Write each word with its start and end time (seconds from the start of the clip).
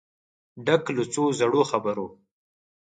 ډک 0.65 0.83
له 0.97 1.03
څو 1.13 1.23
زړو 1.39 1.61
خبرو 1.71 2.07